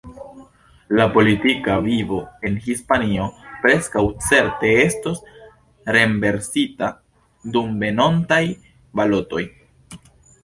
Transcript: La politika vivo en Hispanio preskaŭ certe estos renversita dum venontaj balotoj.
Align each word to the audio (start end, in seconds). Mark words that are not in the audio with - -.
La 0.99 1.03
politika 1.15 1.73
vivo 1.87 2.21
en 2.49 2.55
Hispanio 2.67 3.27
preskaŭ 3.65 4.03
certe 4.27 4.71
estos 4.85 5.21
renversita 5.97 6.89
dum 7.57 7.75
venontaj 7.85 8.41
balotoj. 9.01 9.45